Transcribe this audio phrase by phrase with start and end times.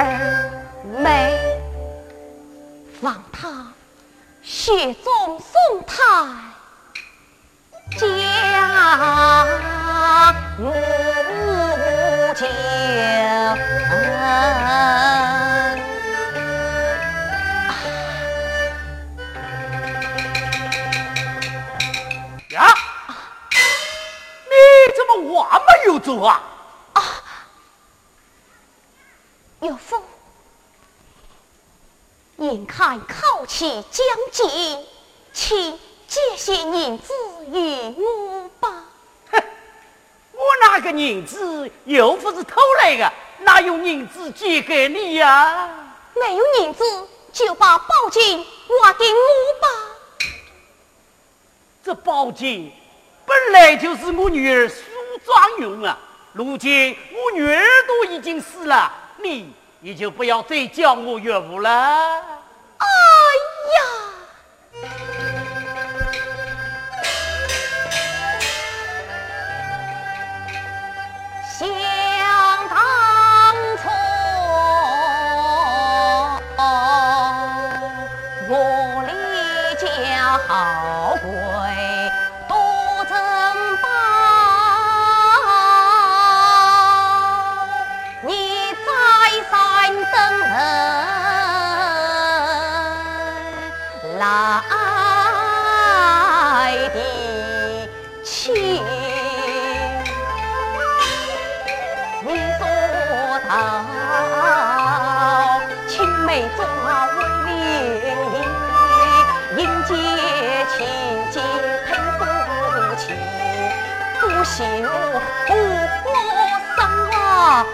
[0.00, 0.06] 儿
[1.02, 1.38] 美，
[3.02, 3.66] 望他
[4.42, 6.28] 雪中送炭，
[7.98, 8.02] 家
[10.58, 10.64] 我
[12.34, 12.46] 酒。
[22.50, 22.58] 呀，
[24.48, 24.52] 你
[24.96, 25.10] 怎么
[25.58, 26.40] 没有做啊？
[36.10, 37.12] 借些银子
[37.52, 38.84] 与我吧
[40.32, 45.70] 我那个银子又不是偷来的哪有银子借给你呀！
[46.14, 46.84] 没有银子，
[47.32, 48.44] 就把宝金
[48.82, 49.68] 还给我吧。
[51.84, 52.72] 这宝金
[53.24, 54.82] 本来就是我女儿梳
[55.24, 55.96] 妆用啊，
[56.32, 58.92] 如今我女儿都已经死了，
[59.22, 62.39] 你也就不要再叫我岳父了。
[62.80, 63.09] 哎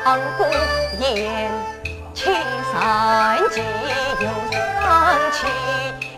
[0.06, 0.46] 王公
[1.00, 1.50] 言，
[2.14, 2.32] 青
[2.72, 3.60] 山皆
[4.20, 4.28] 有
[4.80, 4.86] 三
[5.32, 5.48] 气。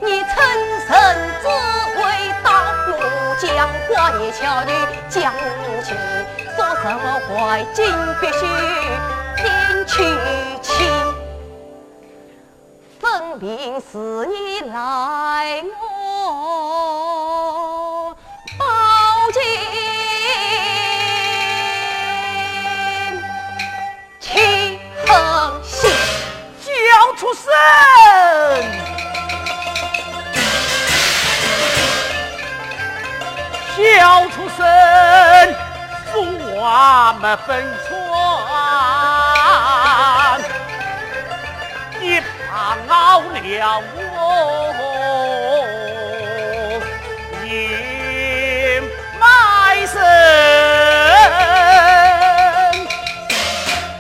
[0.02, 0.28] 你趁
[0.86, 0.92] 胜
[1.40, 1.48] 只
[1.96, 2.02] 为
[2.44, 2.46] 大
[2.86, 2.90] 怒
[3.40, 3.48] 将
[3.88, 4.70] 花言巧女
[5.08, 5.32] 将
[5.82, 5.88] 去，
[6.54, 7.80] 说什么怀金
[8.20, 8.40] 必须
[9.38, 9.42] 先
[9.86, 9.96] 娶
[10.60, 10.68] 妻，
[13.00, 15.87] 分明是你来我
[33.68, 34.60] 出声，笑出声，
[36.12, 36.14] 说
[36.60, 37.48] 话没分
[37.86, 37.88] 寸。
[42.00, 43.26] 你怕恼了
[43.84, 43.98] 我
[47.44, 47.46] 阴
[49.20, 49.22] 霾
[49.86, 49.96] 生，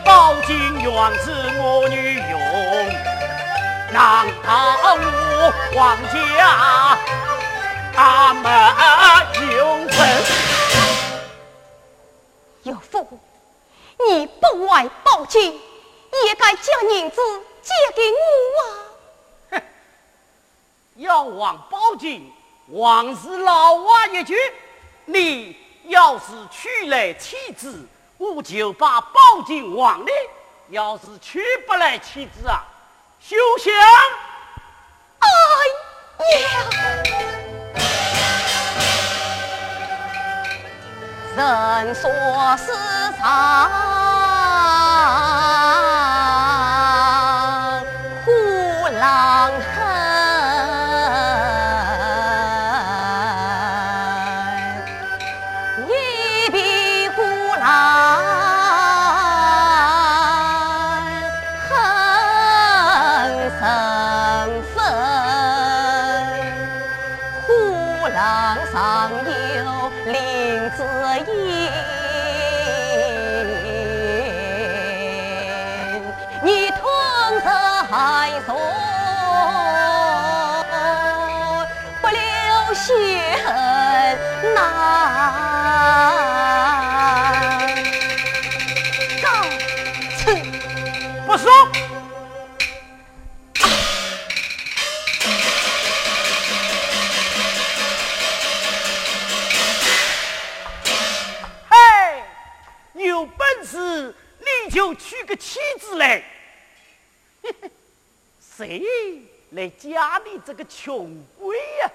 [0.04, 0.06] 宝
[0.46, 0.50] 金
[0.80, 0.86] 原
[1.18, 1.26] 是
[1.60, 1.96] 我女，
[3.90, 6.98] 难道我王家
[7.94, 8.44] 他们
[9.56, 10.22] 永存？
[12.64, 13.18] 有福，
[14.06, 15.52] 你不外报警，
[16.26, 17.20] 也该将银子
[17.62, 18.72] 借给我啊！
[19.52, 19.62] 哼，
[20.96, 22.30] 要往报警，
[22.68, 24.36] 枉是老娃一句。
[25.06, 30.12] 你要是娶来妻子，我就把报警忘了；
[30.68, 32.62] 要是娶不来妻子啊，
[33.20, 33.72] 休想！
[35.18, 35.26] 哎
[36.40, 36.44] 呀！
[41.84, 42.10] 人说
[42.56, 42.66] 世
[43.16, 43.87] 上
[105.88, 106.22] 死嘞！
[108.40, 108.84] 谁
[109.52, 111.90] 来家里这个穷鬼呀！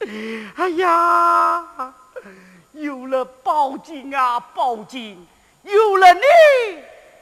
[0.56, 1.94] 哎呀，
[2.72, 5.26] 有了宝金啊，宝金，
[5.62, 6.20] 有了你，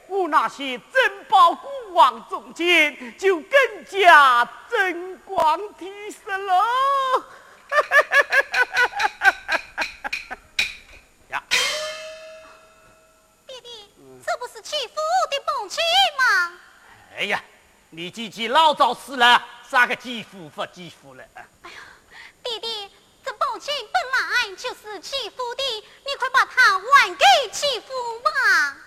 [0.07, 6.53] 我那些珍宝古往中间就更加增光提升了。
[11.29, 11.41] 呀，
[13.47, 13.89] 弟弟，
[14.25, 14.93] 这不是欺负
[15.29, 15.81] 的母亲
[16.17, 16.53] 吗？
[17.17, 17.43] 哎呀，
[17.97, 21.23] 你姐姐老早死了，啥个继父不继父了？
[21.33, 21.79] 哎呀，
[22.43, 22.87] 弟弟，
[23.25, 25.63] 这宝剑本来就是继父的，
[26.05, 28.77] 你快把它还给继父吧。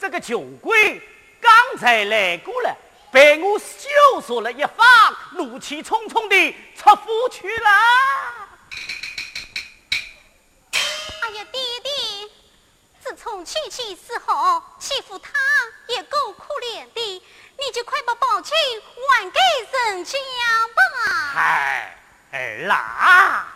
[0.00, 1.00] 这个穷鬼
[1.40, 2.76] 刚才来过了，
[3.12, 7.70] 被我羞说了一番，怒气冲冲的出府去了。
[11.22, 12.32] 哎呀，弟弟，
[13.00, 15.30] 自从妻妻死后，欺负他
[15.86, 17.22] 也够可怜的。
[17.60, 18.56] 你就快把宝琴
[19.10, 19.38] 还给
[19.72, 20.18] 人家
[20.74, 20.80] 吧！
[21.34, 21.96] 嗨，
[22.32, 23.46] 儿啦，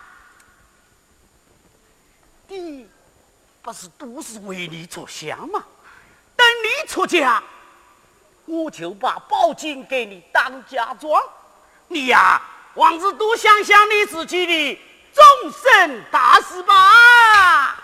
[2.48, 2.86] 你
[3.62, 5.64] 不是都是为你着想吗？
[6.36, 7.42] 等你出家，
[8.44, 11.22] 我就把宝金给你当嫁妆。
[11.88, 12.42] 你呀，
[12.74, 14.80] 往是多想想你自己的
[15.14, 17.78] 终身大事吧。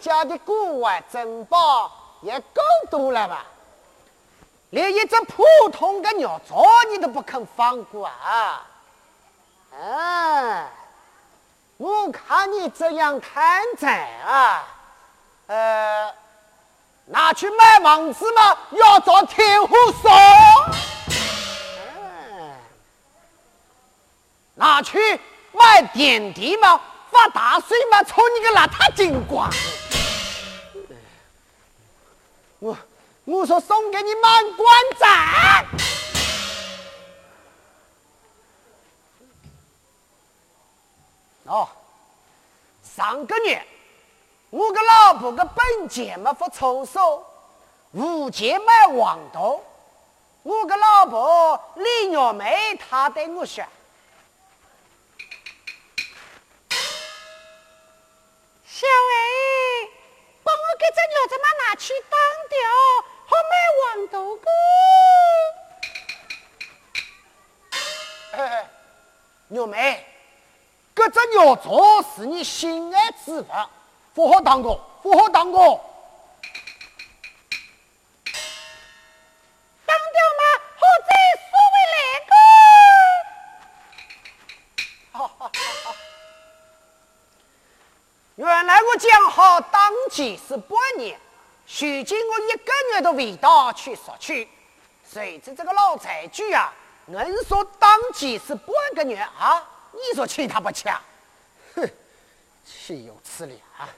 [0.00, 1.92] 家的古玩珍宝
[2.22, 3.44] 也够多了吧？
[4.70, 8.62] 连一只普通的鸟巢你都不肯放过啊！
[9.78, 10.70] 啊！
[11.76, 14.64] 我看你这样贪财啊，
[15.48, 16.14] 呃，
[17.06, 20.10] 拿去买房子嘛，要找天户说。
[24.54, 25.20] 拿去
[25.52, 26.80] 买点滴嘛。
[27.10, 29.50] 发大水嘛，抽你个邋遢精光！
[33.24, 35.66] 我说送给你满关赞。
[41.44, 41.68] 哦，
[42.82, 43.66] 上个月
[44.50, 47.26] 我个老婆个本钱没发出手，
[47.92, 49.64] 无钱买黄豆，
[50.42, 53.64] 我个老婆李玉梅她对我说。
[58.64, 59.90] 小薇，
[60.42, 62.58] 帮我给这牛子嘛拿去当掉，
[63.40, 64.50] 好买黄豆个。
[68.32, 68.68] 哎，
[69.48, 70.04] 牛妹，
[70.94, 73.46] 这只牛座是你心爱之物，
[74.12, 75.58] 不好当个，不好当个。
[88.36, 91.18] 原来我讲好当期是半年，
[91.72, 94.48] 如今我一个月的味道去索取，
[95.08, 96.72] 谁知这个老财主啊，
[97.06, 97.16] 硬
[97.48, 99.62] 说当期是半个月啊！
[99.92, 101.00] 你说气他不气啊？
[101.76, 101.88] 哼，
[102.64, 103.88] 岂有此理啊！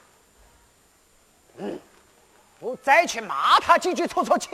[1.56, 1.80] 嗯，
[2.60, 4.50] 我再去骂他几句出出气。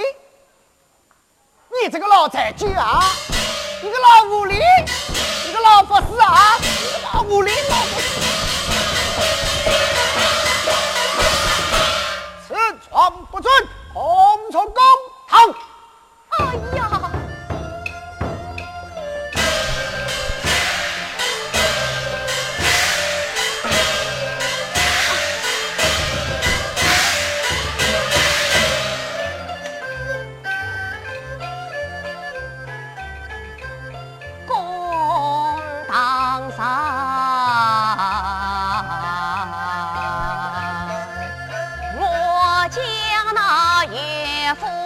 [1.82, 3.02] 你这个老财主啊，
[3.82, 4.62] 你个老狐狸，
[5.44, 8.47] 你个老不死啊，你个老狐狸，老不死。
[14.48, 14.74] 红从公
[15.26, 15.54] 堂。
[16.38, 17.07] 哎呀！
[44.48, 44.77] 啊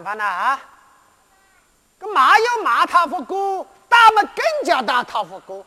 [0.00, 0.60] 啥办法呢啊？
[1.98, 5.64] 这骂有骂他不过，打嘛更加打他不过。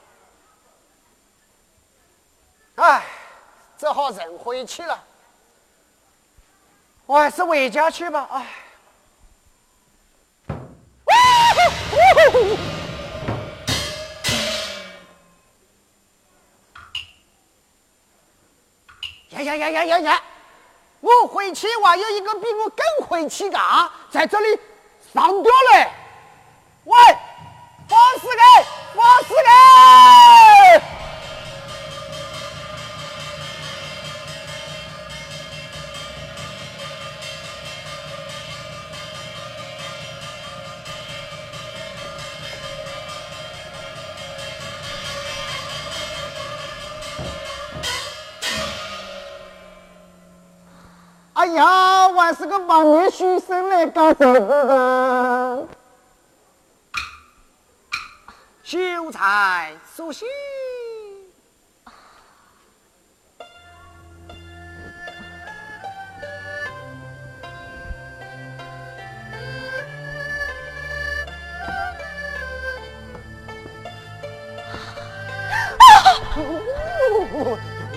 [2.76, 3.06] 哎，
[3.78, 5.04] 只好忍回去了。
[7.06, 8.28] 我还是回家去吧。
[8.32, 8.48] 哎。
[19.30, 20.24] 呀呀呀呀呀呀！
[21.02, 24.60] 我回去哇有一个比我更回去的啊在这里
[25.12, 25.90] 上吊嘞！
[26.84, 26.96] 喂，
[27.90, 28.64] 放死给，
[28.96, 30.43] 放死给！
[52.24, 55.68] 还是个亡命书生来干啥子的？
[58.64, 60.26] 秀才苏信。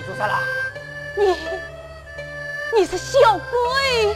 [0.05, 0.56] 做啥啦？
[2.77, 2.85] 你。
[2.85, 4.15] 是小鬼！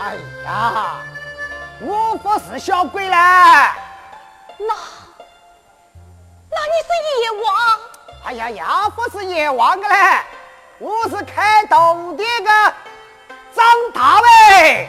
[0.00, 0.14] 哎
[0.44, 1.02] 呀，
[1.80, 3.10] 我不是小鬼嘞。
[3.10, 4.74] 那，
[6.48, 6.88] 那你是
[7.22, 7.52] 阎王？
[8.24, 10.20] 哎呀呀，不是阎王的嘞，
[10.78, 12.50] 我是开赌店的
[13.54, 14.88] 张大伟。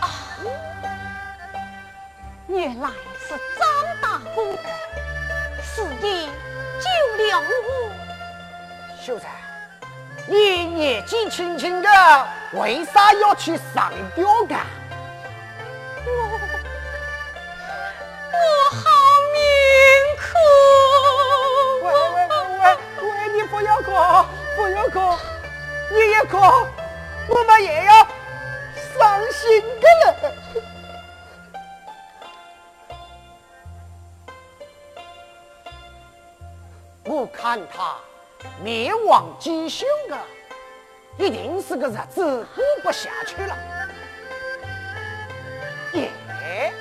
[0.00, 0.04] 啊，
[2.48, 2.90] 原来。
[6.00, 6.26] 此地
[6.80, 7.92] 救了我，
[8.98, 9.28] 秀才，
[10.26, 11.88] 你年纪轻轻的，
[12.52, 14.64] 为啥要去上吊干？
[16.06, 16.10] 我
[18.32, 18.38] 我
[18.70, 18.80] 好
[19.34, 19.38] 命
[20.16, 20.24] 苦！
[21.84, 22.16] 喂喂
[22.58, 22.64] 喂
[23.02, 23.90] 喂，你不要哭，
[24.56, 25.18] 不要哭，
[25.90, 26.38] 你一哭，
[27.28, 27.92] 我们也要
[28.98, 30.32] 伤心的了。
[37.10, 37.96] 我看他
[38.62, 40.16] 面黄肌秀的，
[41.18, 43.56] 一定是个日子过不下去了。
[45.94, 46.72] 耶，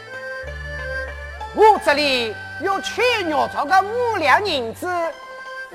[1.55, 4.85] 我这里有缺肉做个五两银子，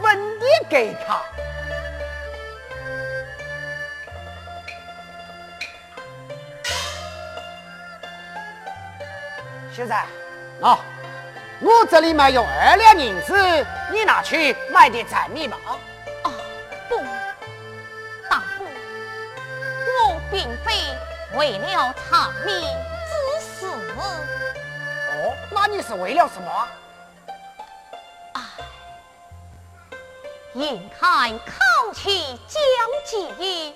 [0.00, 1.20] 分点给他。
[9.72, 10.06] 秀才，
[10.62, 10.78] 啊。
[11.60, 13.34] 我这里没有二两银子，
[13.90, 15.56] 你拿去买点柴米吧。
[16.22, 16.30] 啊，
[16.88, 16.98] 不，
[18.28, 18.64] 大夫，
[19.86, 20.72] 我并非
[21.38, 22.60] 为了长命
[23.08, 23.66] 之事。
[23.96, 26.68] 哦，那你是为了什么？
[28.32, 28.42] 唉，
[30.54, 32.60] 眼看康熙将
[33.04, 33.74] 近。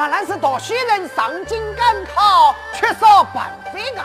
[0.00, 4.02] 原来是读书人上京赶考缺少办费的。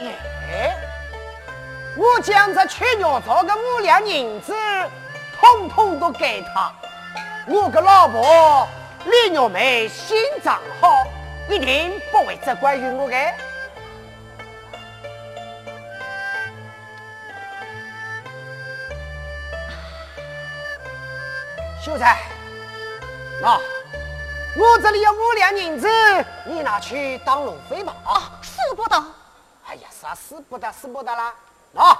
[0.00, 0.74] 耶！
[1.98, 4.54] 我将这缺肉做的五两银子，
[5.38, 6.72] 统统都给他。
[7.46, 8.66] 我个老婆
[9.04, 11.04] 李玉梅心肠好，
[11.46, 13.16] 一定不会责怪于我的。
[21.82, 22.18] 秀才，
[23.40, 23.58] 那
[24.56, 25.88] 我这里有五两银子，
[26.44, 27.94] 你拿去当路费吧。
[28.04, 28.96] 啊，使不得！
[29.66, 31.32] 哎呀，啥使不得，使不得啦！
[31.72, 31.96] 那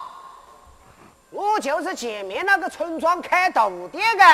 [1.31, 4.25] 我就是前面那个村庄开赌店的，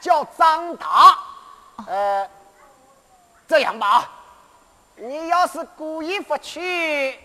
[0.00, 1.18] 叫张达。
[1.86, 2.28] 呃，
[3.48, 4.08] 这样吧，
[4.94, 7.18] 你要是故意不去，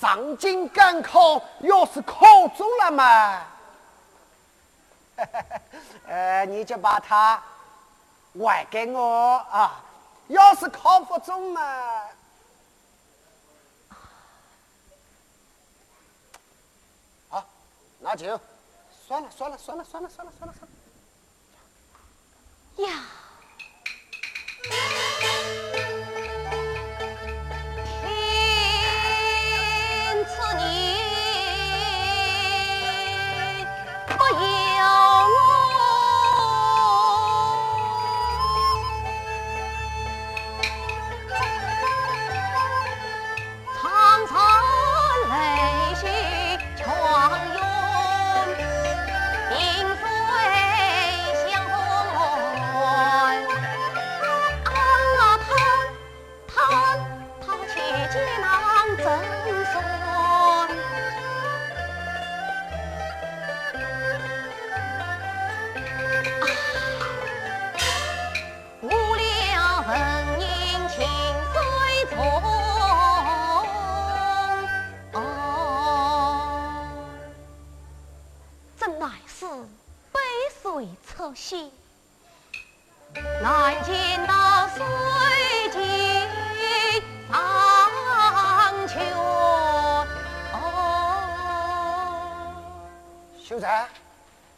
[0.00, 2.24] 上京赶考，要是考
[2.56, 3.42] 中了嘛？
[6.08, 7.42] 呃，你就把它
[8.34, 9.84] 还给我啊！
[10.28, 11.60] 要是考不中嘛，
[17.28, 17.44] 好，
[17.98, 18.40] 拿酒
[19.08, 20.70] 算了，算了，算了，算了，算了，算了，算
[22.86, 22.88] 了。
[22.88, 23.02] 呀。
[83.42, 84.84] 难见那水
[85.72, 85.80] 尽
[87.28, 89.12] 黄泉。
[93.42, 93.88] 秀才，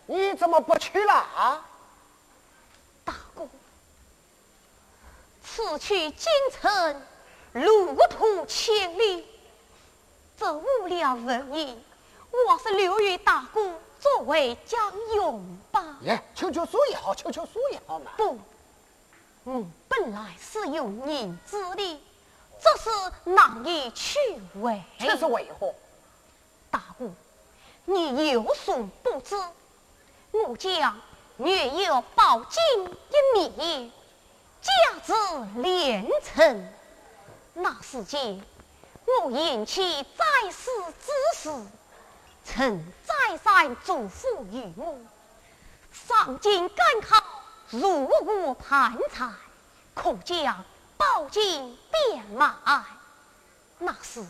[0.07, 1.65] 你怎么不去了啊？
[3.05, 3.49] 大哥，
[5.43, 7.03] 此去京城，
[7.55, 9.27] 路途千里，
[10.39, 11.83] 这无聊无益，
[12.31, 15.97] 我是留于大哥作为将用吧。
[16.01, 18.11] 耶，求求书也好，求求书也好嘛。
[18.17, 18.37] 不，
[19.45, 22.03] 我本来是有银子的，
[22.61, 24.19] 只是难以取
[24.57, 24.83] 为。
[24.99, 25.73] 这是为何？
[26.69, 27.12] 大姑，
[27.85, 29.37] 你有所不知，
[30.33, 31.01] 我将
[31.37, 32.97] 略有宝金
[33.37, 33.93] 一面，
[34.61, 34.73] 价
[35.07, 35.12] 值
[35.61, 36.69] 连城。
[37.55, 38.43] 那时间，
[39.23, 40.71] 我引起在世
[41.05, 41.67] 之时，
[42.45, 44.99] 曾再三嘱咐于我，
[45.93, 47.23] 上京赶考，
[47.71, 49.29] 如果贪财，
[49.95, 50.65] 可将
[50.97, 52.53] 宝金变卖。
[53.79, 54.25] 那时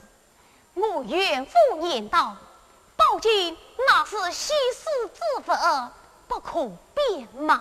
[0.75, 2.37] 我远父念道。
[2.95, 5.21] 宝金那是稀世之
[5.51, 5.91] 物
[6.29, 7.59] 不可变卖。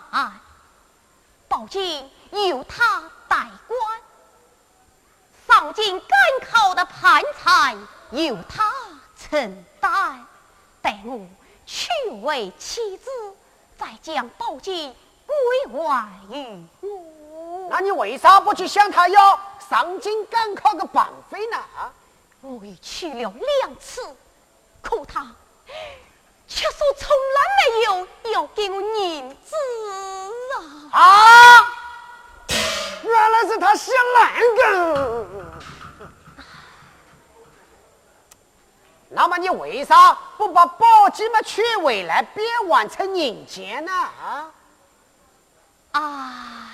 [1.48, 4.02] 宝金由他代管，
[5.48, 6.10] 上京赶
[6.50, 8.72] 考的盘缠由他
[9.18, 10.26] 承担。
[10.82, 11.20] 待我
[11.65, 11.89] 娶
[12.22, 13.10] 为妻子，
[13.78, 14.94] 再将宝剑
[15.26, 15.36] 归
[15.74, 17.67] 还于我。
[17.70, 19.39] 那你为啥不去向他要
[19.70, 21.58] 上京赶考的办费呢？
[22.41, 24.02] 我已去了两次。
[24.82, 25.32] 可他
[26.48, 29.56] 却说从来没有要给我银子
[30.91, 31.00] 啊！
[31.00, 31.67] 啊！
[33.04, 34.20] 原来是他想那
[34.56, 35.26] 个。
[39.13, 43.91] 那么你为啥不把宝鸡嘛取回来，变换成银钱呢？
[43.91, 44.50] 啊！
[45.91, 46.71] 啊！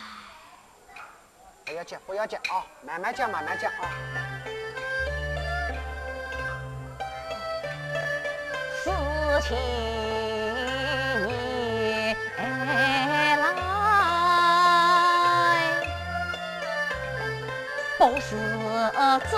[1.65, 2.63] 不要急，不要急啊！
[2.85, 3.89] 慢慢讲，慢慢讲啊！
[9.39, 9.55] 情
[11.27, 12.15] 来，
[17.97, 18.35] 不是
[19.29, 19.37] 真。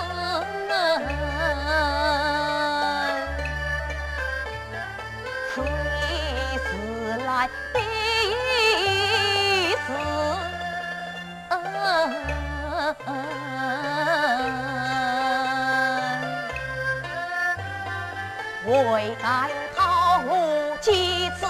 [18.69, 21.45] 为敢讨我几次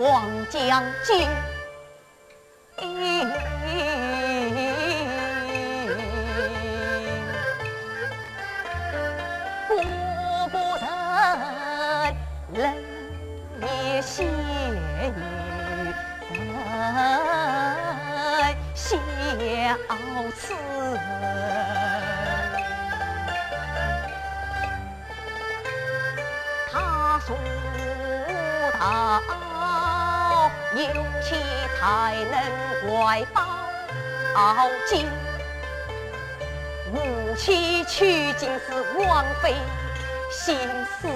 [0.00, 1.28] 王将军，
[19.76, 20.54] 分小此。
[27.26, 27.34] 说
[28.78, 29.22] 道
[30.74, 30.82] ：“有
[31.22, 31.36] 其
[31.78, 32.34] 才能
[32.86, 33.36] 怀抱
[34.86, 35.06] 金，
[36.92, 36.94] 无
[37.34, 38.66] 妻取经是
[38.98, 39.54] 枉费
[40.30, 40.58] 心
[41.00, 41.08] 思。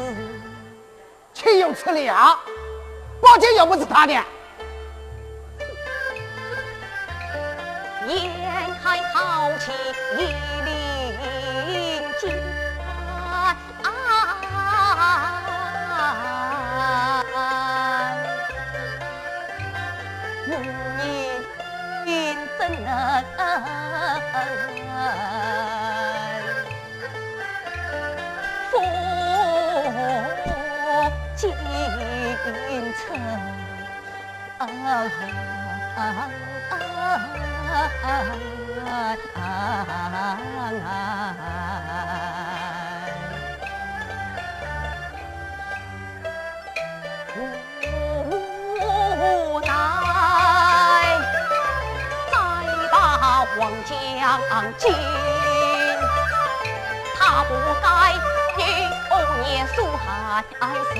[1.34, 2.38] 岂有此理啊！
[3.20, 4.14] 宝剑又不是他的，
[47.40, 47.42] 无
[49.60, 49.66] 奈
[52.30, 52.32] 再
[52.90, 53.96] 把王将
[54.78, 54.82] 军，
[57.16, 57.50] 他不
[57.82, 57.86] 该
[58.56, 58.58] 与
[59.10, 59.12] 欧
[59.44, 60.44] 年苏汉
[60.92, 60.94] 死。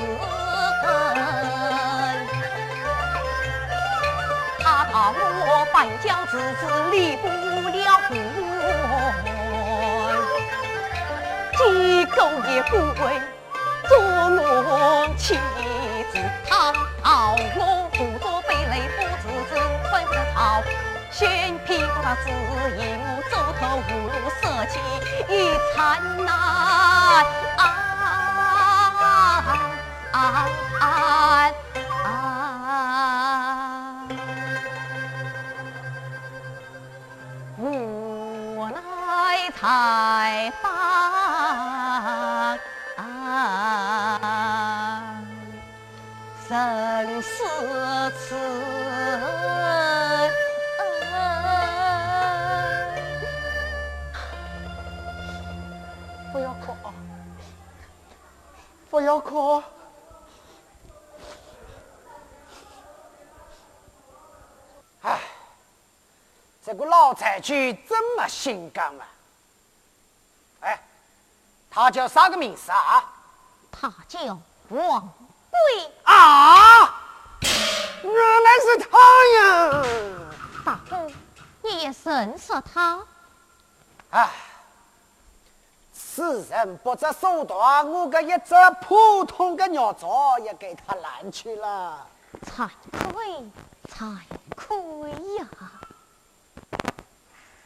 [4.61, 6.61] 他我半江之子
[6.91, 7.27] 离不
[7.69, 8.09] 了婚，
[11.57, 13.01] 鸡狗也不会
[13.87, 15.35] 做我妻
[16.11, 16.13] 子。
[16.47, 16.71] 他
[17.03, 17.59] 讨我
[17.93, 19.51] 不做背累不自知，
[19.91, 20.37] 本是好，
[21.11, 22.25] 先屁股杀子
[22.77, 24.73] 引我走投无路，舍弃
[25.29, 25.33] 与
[25.75, 25.77] 惨
[26.25, 26.27] 难
[37.57, 40.69] 无奈才放
[46.47, 47.43] 生死
[48.17, 48.35] 此。
[58.91, 59.61] 不要哭！
[66.71, 67.51] 这个老财主
[67.87, 69.07] 这么性感啊！
[70.61, 70.79] 哎，
[71.67, 73.03] 他叫啥个名字啊？
[73.71, 74.37] 他叫
[74.69, 75.11] 王
[75.49, 76.93] 贵啊！
[78.03, 78.99] 原来是他
[79.33, 79.83] 呀！
[80.63, 81.11] 大哥，
[81.63, 82.99] 你也认识他？
[84.11, 84.29] 哎。
[85.91, 88.53] 此人不择手段，我个一只
[88.87, 92.05] 普通的鸟巢也给他拦去了。
[92.45, 92.69] 惭
[93.11, 93.49] 愧，
[93.91, 94.19] 惭
[94.55, 95.47] 愧呀！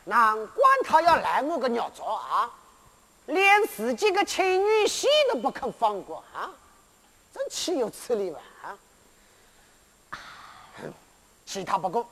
[0.05, 2.51] 难怪他要来我个鸟巢啊！
[3.27, 6.51] 连自己的亲女婿都不肯放过啊！
[7.33, 8.39] 真岂有此理吧？
[10.09, 10.17] 啊！
[11.45, 12.05] 其他不够，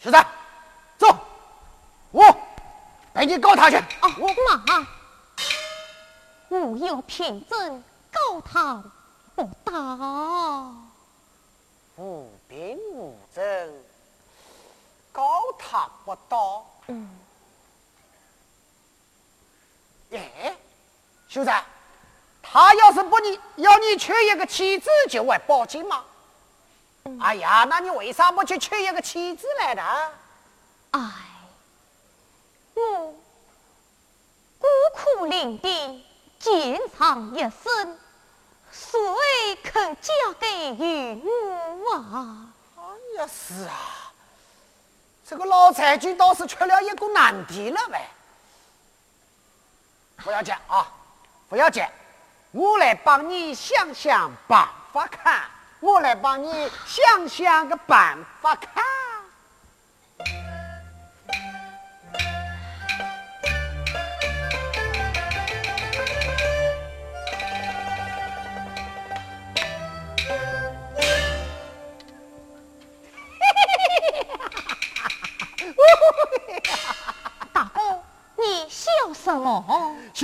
[0.00, 0.16] 小子，
[0.96, 1.14] 走，
[2.10, 2.24] 我
[3.12, 3.84] 陪你告他去啊。
[4.18, 4.86] 我马。
[6.48, 8.82] 无有凭证，告他
[9.34, 10.72] 不到。
[11.96, 13.74] 无凭无证，
[15.12, 16.66] 告他不到。
[16.88, 17.08] 嗯。
[20.12, 20.56] 哎，
[21.28, 21.64] 秀才，
[22.42, 26.04] 他要是不你要你娶一个妻子，就会报警吗？
[27.20, 29.82] 哎呀，那你为啥不去娶一个妻子来的？
[30.92, 31.00] 哎，
[32.74, 33.14] 我
[34.58, 36.02] 孤苦伶仃。
[36.38, 37.98] 坚强一生，
[38.72, 41.22] 谁肯嫁给于
[41.84, 42.48] 我啊？
[42.76, 42.82] 哎
[43.16, 44.01] 呀，是啊，
[45.26, 48.08] 这个老财主倒是出了一个难题了呗。
[50.16, 50.86] 不要紧啊，
[51.48, 51.84] 不要紧，
[52.52, 55.42] 我来帮你想想办法看，
[55.80, 58.84] 我来帮你想想个办法看。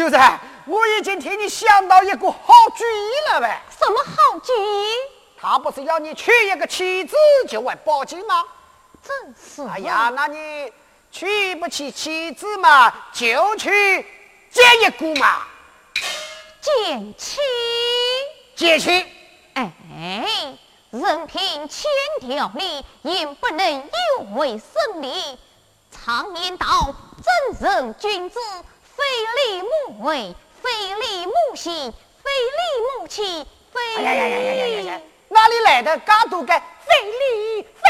[0.08, 2.38] 秀才，我已经替你想到一个好
[2.74, 3.62] 主意了呗。
[3.78, 4.92] 什么好主意？
[5.38, 7.14] 他不是要你娶一个妻子
[7.46, 8.42] 就会报警吗？
[9.04, 9.62] 真是。
[9.68, 10.72] 哎呀，那你
[11.12, 14.06] 娶不起妻子嘛，就去
[14.50, 15.42] 见一个嘛。
[16.62, 17.38] 见妻？
[18.56, 19.06] 见妻？
[19.54, 19.70] 哎，
[20.90, 21.90] 任凭千
[22.20, 25.38] 条理，也不能有违生理。
[25.90, 28.40] 常言道，正人君子。
[28.98, 29.04] 非
[29.36, 33.96] 礼勿为，非礼勿信，非礼勿欺，非……
[33.96, 35.00] 哎呀呀呀呀呀呀！
[35.28, 36.52] 哪里来的这多个
[36.84, 37.88] 非礼非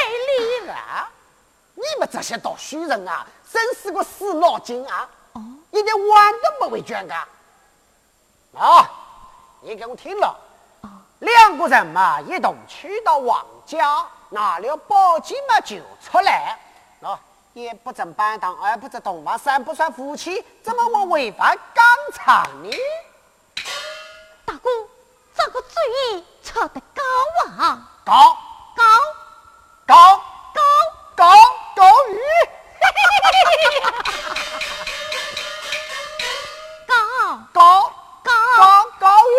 [0.62, 1.10] 礼啊？
[1.74, 5.08] 你们这些读书人啊，真是个死脑筋啊！
[5.32, 5.40] 哦，
[5.70, 7.14] 一点碗都不会转的。
[8.54, 8.90] 啊，
[9.62, 10.38] 你给我听了。
[11.20, 16.58] 两个人嘛，一同去到王家，拿了宝剑嘛，就出来。
[17.54, 17.54] 啊。
[17.54, 22.70] 也不曾板堂，二不知同房，三不算夫妻，怎么我违反纲常呢？
[24.44, 24.70] 大哥，
[25.34, 25.66] 这个主
[26.14, 27.02] 意出得高
[27.58, 27.90] 啊！
[28.04, 28.38] 高。
[28.76, 28.84] 高。
[29.86, 30.22] 高。
[30.54, 30.62] 高。
[31.16, 31.34] 高。
[31.74, 32.18] 高于，
[36.86, 36.94] 高。
[37.52, 37.92] 高。
[38.22, 38.32] 高。
[38.56, 38.84] 高。
[38.98, 39.30] 高于，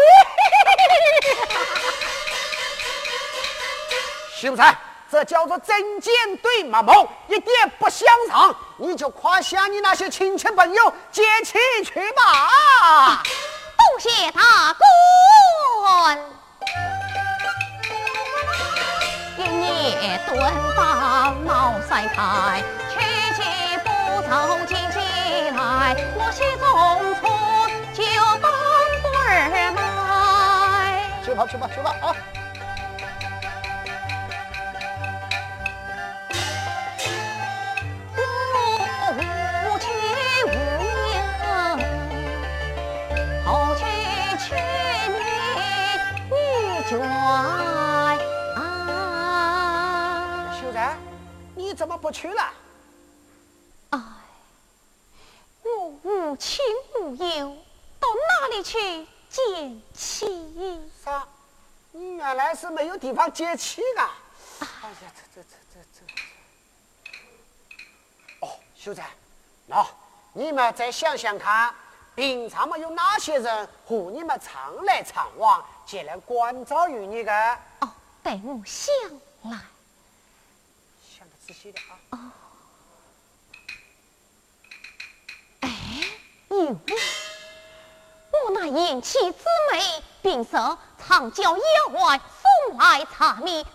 [4.35, 4.77] 秀才。
[5.11, 8.55] 这叫做针尖对麦芒，一点不相让。
[8.77, 13.23] 你就快向你那些亲戚朋友借钱去吧。
[13.75, 16.19] 多谢大官。
[19.37, 22.99] 一年端大茅塞开，娶
[23.33, 23.41] 妻
[23.83, 23.89] 不
[24.29, 24.31] 走
[24.67, 24.99] 亲戚
[25.49, 25.95] 来。
[26.15, 27.27] 我心中错，
[27.95, 28.03] 就
[28.39, 28.51] 当
[29.25, 29.77] 儿埋。
[31.25, 32.15] 去吧去吧去吧啊！
[51.99, 52.53] 不去了？
[53.91, 53.99] 哎
[55.63, 56.63] 我无亲
[56.99, 57.57] 无友，
[57.99, 60.79] 到哪里去见妻？
[61.03, 61.27] 啥？
[61.91, 64.17] 你原来是没有地方接妻啊？
[64.59, 64.95] 哎呀，
[65.35, 66.01] 这这这这这！
[68.45, 69.09] 哦，秀才，
[69.65, 69.85] 那
[70.33, 71.73] 你们再想想看，
[72.15, 77.57] 平常嘛有哪些人和你们常来常往，前来关照于你的？
[77.81, 77.89] 哦，
[78.23, 78.93] 待我想
[79.43, 79.59] 来。
[81.49, 81.97] 仔细点啊！
[82.11, 82.31] 哦。
[85.61, 85.69] 哎，
[86.49, 86.57] 有。
[88.31, 90.51] 我那贤妻之美，平时
[91.03, 92.19] 常叫妖怪
[92.67, 93.67] 送来茶米，周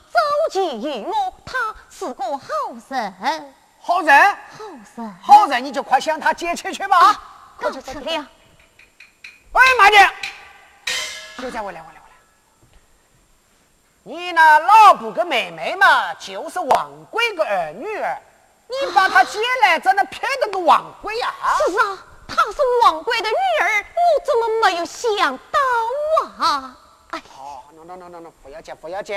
[0.52, 1.34] 济于我。
[1.44, 2.40] 他是个好
[2.88, 4.64] 人，好人，好
[4.96, 6.96] 人，好人，你就快向他接去去吧。
[6.96, 8.04] 啊快去吃了。
[8.04, 10.08] 喂，慢点。
[11.38, 11.93] 秀才，我来，我来，我来。
[14.06, 18.18] 你那老婆跟妹妹嘛，就是王贵个儿女儿，
[18.68, 21.32] 你把她接来，怎能骗得个王贵呀？
[21.66, 21.98] 是啊。
[22.26, 25.58] 她是王贵的女儿，我怎么没有想到
[26.44, 26.76] 啊？
[27.10, 29.16] 哎，好，no no no no no，不要紧不要紧，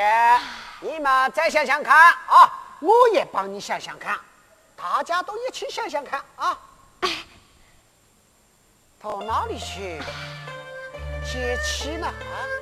[0.82, 1.96] 你们再想想看
[2.28, 4.18] 啊，我也帮你想想看，
[4.76, 6.58] 大家都一起想想看啊。
[7.02, 7.10] 哎，
[9.02, 10.02] 到哪里去
[11.26, 12.08] 接妻呢？
[12.08, 12.57] 啊？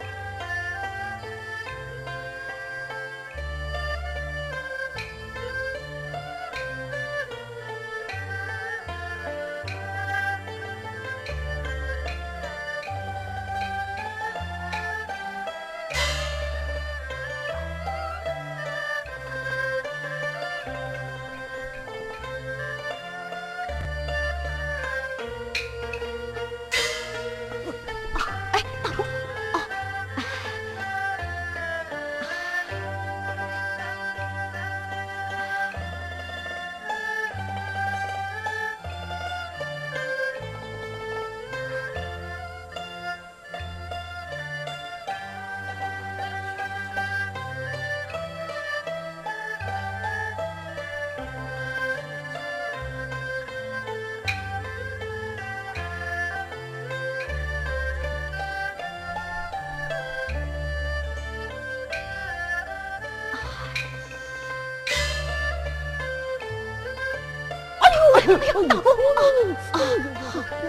[68.26, 68.38] 大哥，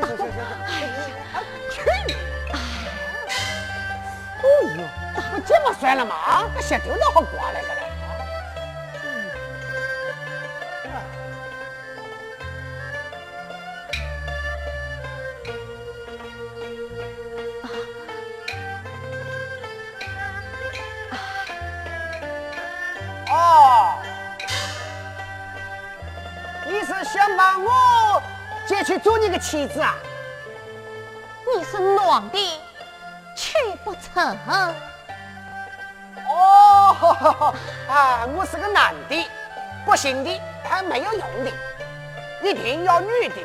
[0.01, 0.25] 大哥，
[0.67, 0.91] 哎呀，
[1.71, 1.81] 去！
[2.51, 2.55] 哎
[4.43, 4.45] 呦，
[5.33, 6.15] 我这么摔了嘛？
[6.55, 7.46] 那鞋丢到好刮
[29.37, 29.39] 个。
[29.39, 29.95] 妻子啊！
[31.55, 32.61] 你是暖的，
[33.37, 33.53] 去
[33.85, 34.37] 不成。
[36.27, 37.55] 哦，
[37.87, 39.29] 啊，我是个男的，
[39.85, 41.53] 不行的，还没有用的，
[42.43, 43.37] 一定要女的。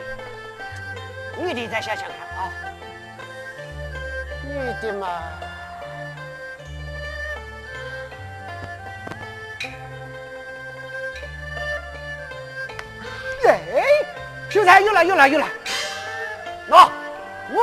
[1.37, 2.49] 女的再想想看啊，
[4.47, 5.07] 女的嘛，
[13.45, 13.83] 哎。
[14.49, 15.47] 秀才有了有了有了，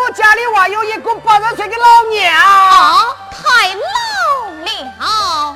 [0.08, 2.34] 我家里还有一个八十岁的老娘，
[3.30, 5.54] 太老了。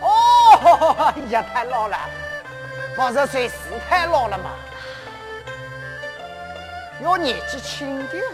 [0.00, 1.98] 哦，哎呀，太老了，
[2.96, 3.54] 八十岁是
[3.86, 4.52] 太老了嘛，
[7.02, 8.24] 要年纪轻点。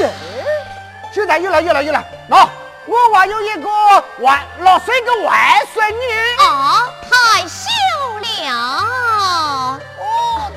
[0.00, 0.10] 哎
[1.12, 2.48] 现在有了有了有了，喏，
[3.10, 3.68] 我还有一个
[4.18, 5.96] 外六岁的外孙女
[6.40, 7.68] 啊，太小
[8.20, 8.26] 了。
[9.98, 10.52] 哦，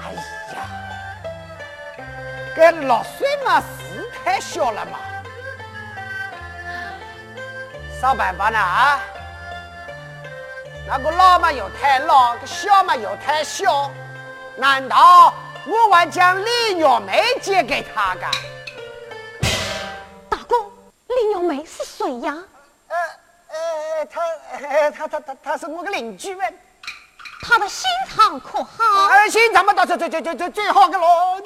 [0.00, 0.12] 哎
[0.54, 0.56] 呀，
[2.56, 4.98] 这六岁嘛是太小了嘛，
[8.00, 9.00] 啥办法呢啊？
[10.88, 13.90] 那个老嘛又太老，个小嘛又太小，
[14.56, 15.32] 难道
[15.66, 18.26] 我还将李玉梅借给他个？
[22.00, 22.34] 谁呀？
[22.88, 22.96] 呃
[23.52, 24.20] 呃，他
[24.90, 26.58] 他他他他是我的邻居们。
[27.42, 28.84] 他的心肠可好？
[29.10, 31.42] 呃，心肠嘛倒是最最最最最好的喽。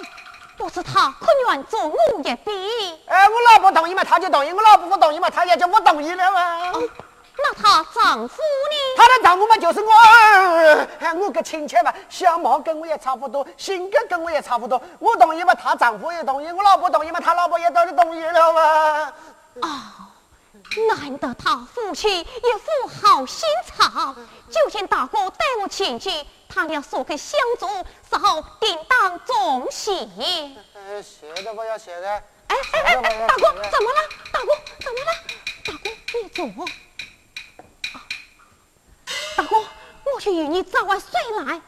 [0.57, 3.03] 不是他可愿做我一比？
[3.07, 6.73] 哎，我老婆同意嘛，他就同意；我老婆不同意嘛，他也就不同意了嘛。
[7.37, 8.77] 那她丈夫呢？
[8.97, 9.91] 她的丈夫嘛，就是我。
[11.01, 14.81] 哎，我个亲戚嘛，相貌跟我也差不多，性格跟我也差不多。
[15.01, 19.13] 我同意嘛，她丈夫也同意；我老婆同意嘛，她老婆也当然同意了嘛。
[19.63, 19.69] 哦，
[20.89, 24.17] 难得他夫妻一副好心肠，
[24.51, 26.11] 就请大哥带我前去，
[26.49, 27.67] 他俩说给相助，
[28.11, 29.93] 日后定当重谢。
[30.75, 32.09] 呃，谢的不要谢的。
[32.49, 34.09] 哎哎哎哎，大哥怎么了？
[34.33, 34.49] 大哥
[34.81, 35.12] 怎么了？
[35.65, 35.91] 大哥
[36.23, 36.47] 你坐。
[39.37, 39.57] 大哥，
[40.12, 41.09] 我去与你早晚睡
[41.45, 41.61] 来。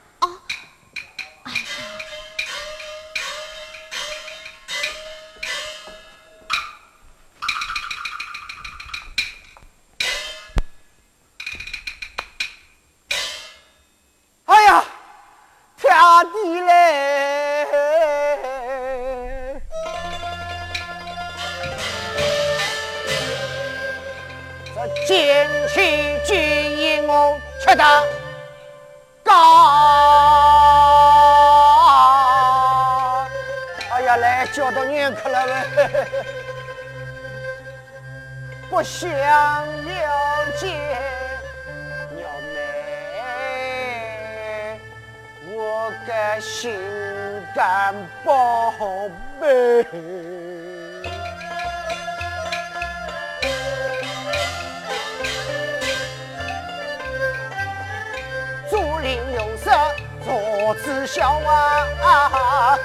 [61.07, 62.77] 知晓啊，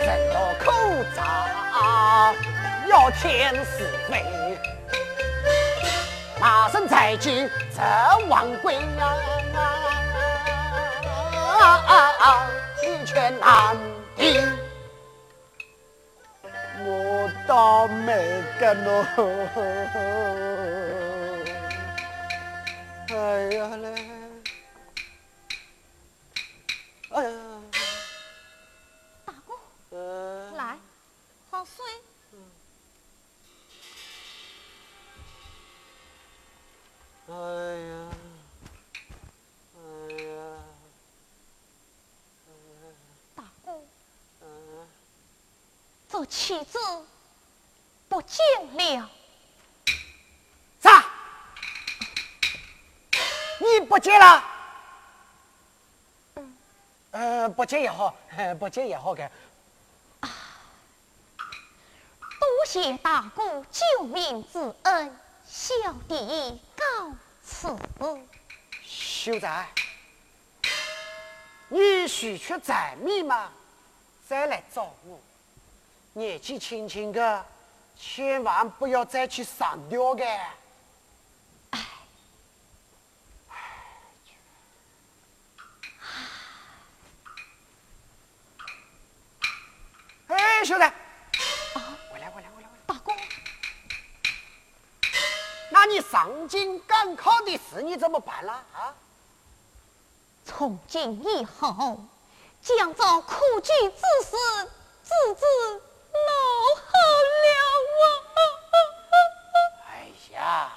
[0.00, 0.72] 人多口
[1.14, 1.22] 杂。
[2.88, 4.24] 要天是非，
[6.40, 7.80] 马身在即这
[8.26, 8.80] 王贵呀，
[12.82, 13.76] 你却难
[14.16, 14.40] 敌，
[16.84, 19.06] 我倒霉个喽！
[23.10, 23.14] 哎
[23.54, 23.86] 呀嘞，
[54.02, 54.44] 你不见了？
[56.34, 56.56] 嗯，
[57.12, 58.12] 呃，不接也好，
[58.58, 59.30] 不接也好，的。
[62.40, 65.72] 多谢大哥救命之恩，小
[66.08, 66.84] 弟告。
[67.44, 67.76] 辞
[68.84, 69.68] 秀才，
[71.68, 73.52] 你许却在密吗？
[74.28, 75.20] 再来找我。
[76.12, 77.46] 年纪轻轻的，
[77.96, 80.24] 千万不要再去上吊的。
[90.28, 90.94] 哎，哎，秀才。
[95.70, 98.94] 那你上京赶考的事你怎么办了啊？
[100.44, 101.98] 从今以后，
[102.62, 104.36] 将这苦剧之事
[105.02, 105.44] 自知
[106.12, 106.92] 弄好
[107.42, 107.48] 了
[107.98, 108.06] 啊！
[109.90, 109.90] 哎
[110.34, 110.70] 呀，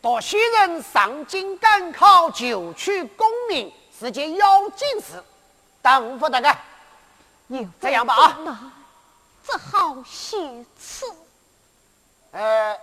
[0.00, 5.22] 多许人上京赶考求取功名是件要紧事，
[5.82, 6.40] 等不得
[7.58, 7.66] 个。
[7.80, 8.72] 这样吧啊，
[9.46, 11.06] 这好虚词。
[12.32, 12.78] 呃。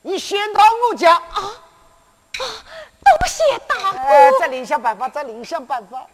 [0.00, 1.42] 你先到我家啊！
[1.42, 1.50] 啊，
[2.38, 4.38] 多谢大哥。
[4.38, 6.06] 再另想办法，再另想办法。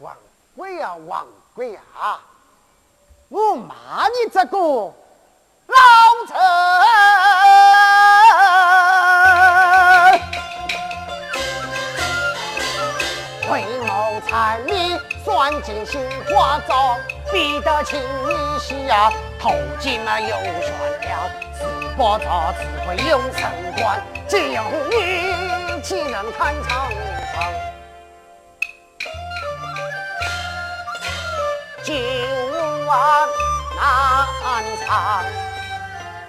[0.00, 0.16] 王
[0.56, 1.80] 贵呀，王贵呀！
[3.28, 4.94] 我骂你这个老
[6.26, 6.34] 贼！
[15.58, 16.96] 算尽心花招。
[17.32, 19.50] 逼得青衣西呀，头
[19.80, 20.72] 巾嘛又悬
[21.10, 21.64] 了，自
[21.96, 23.42] 不着只会永生
[23.76, 26.88] 关，只有你岂能看长
[27.34, 27.52] 长？
[31.82, 31.94] 今
[32.86, 33.28] 晚
[33.76, 35.24] 难藏，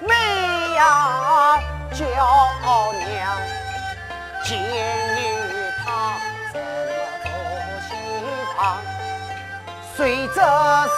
[0.02, 1.62] 美呀
[1.94, 3.38] 娇娘，
[4.44, 6.20] 今日他
[6.52, 6.66] 怎么
[7.24, 7.28] 做
[7.88, 7.90] 西
[8.58, 8.58] 堂？
[10.00, 10.40] 虽则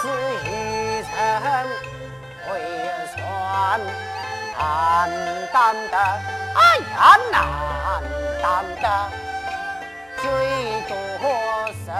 [0.00, 0.06] 是
[0.44, 0.48] 一
[1.00, 1.02] 人
[2.46, 2.48] 会
[3.12, 3.18] 算
[4.56, 5.10] 难
[5.52, 5.96] 担的，
[6.54, 7.34] 哎呀难
[8.40, 8.44] 担
[8.80, 8.86] 的，
[10.18, 10.24] 最
[10.88, 10.94] 多
[11.72, 11.90] 十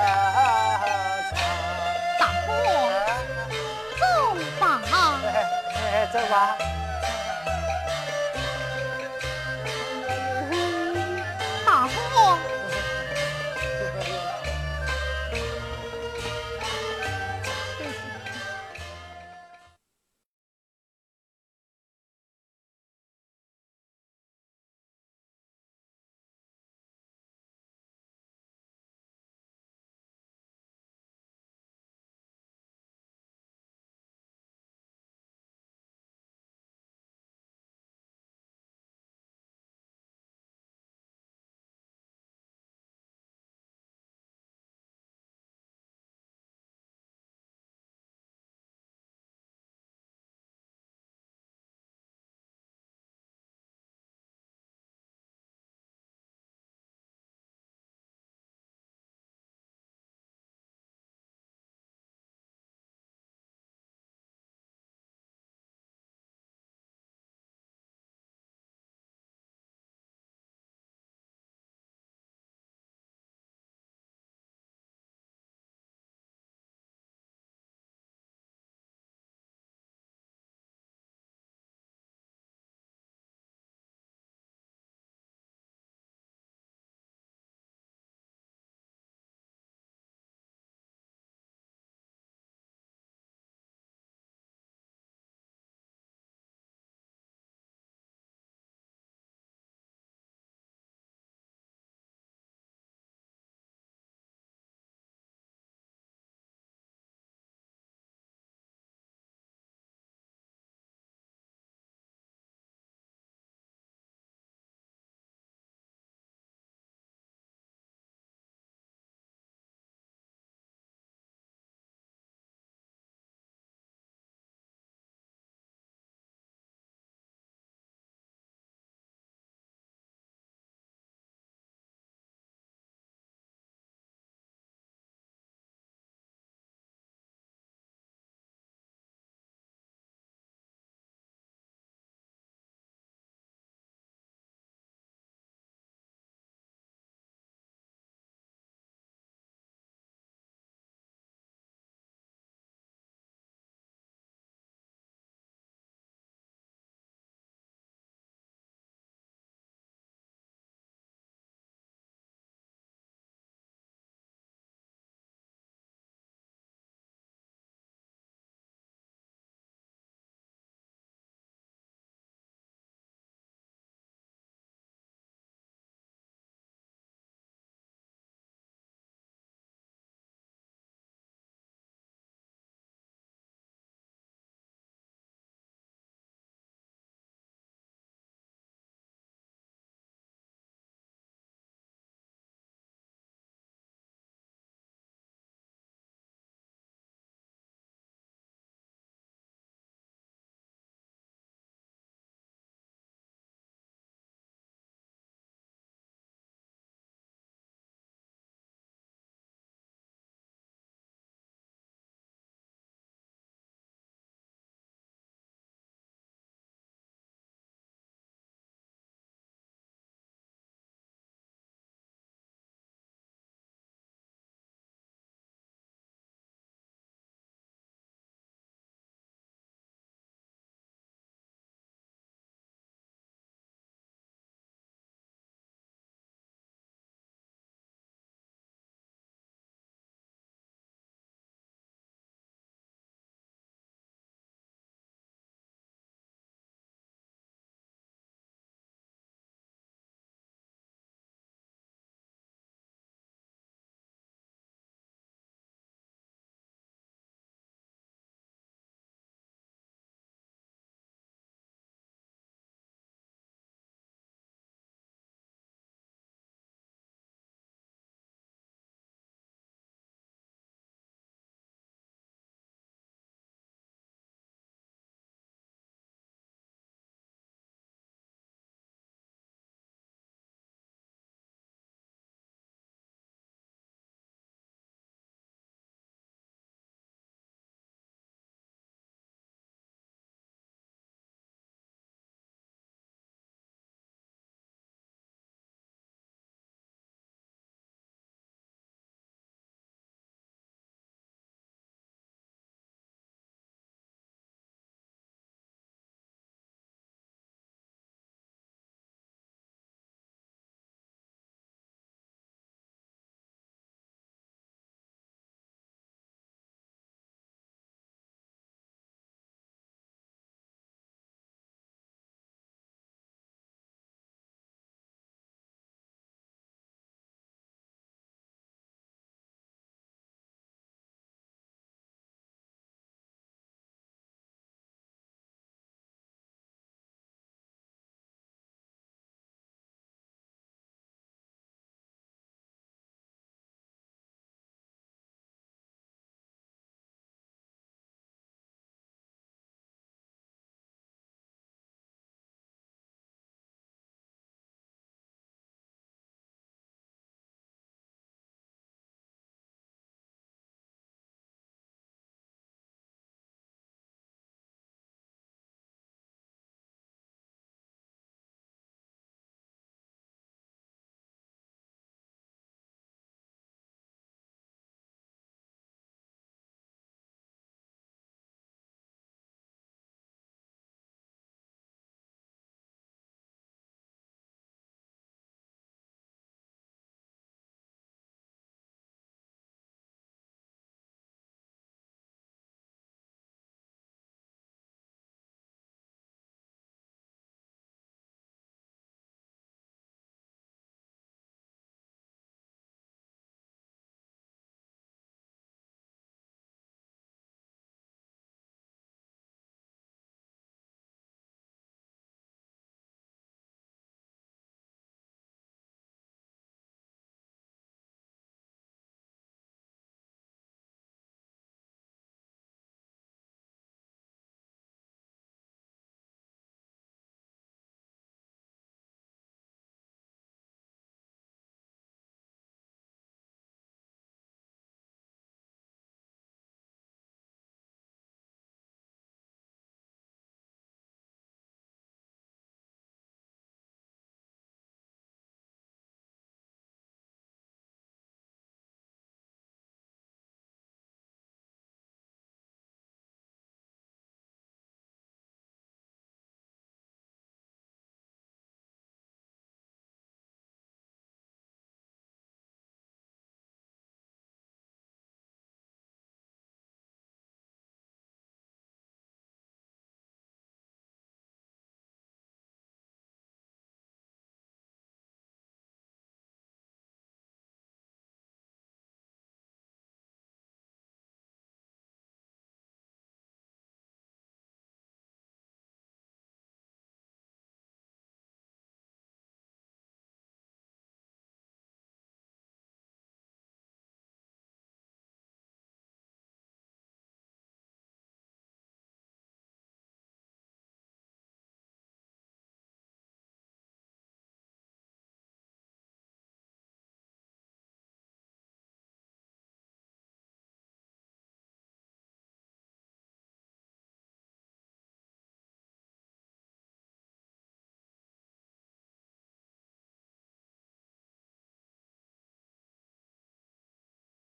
[2.21, 2.49] 大哥，
[6.13, 6.33] 走吧。